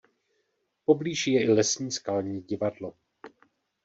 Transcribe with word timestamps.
Poblíž 0.85 1.27
je 1.27 1.43
i 1.43 1.47
lesní 1.49 1.91
skalní 1.91 2.41
divadlo. 2.41 2.93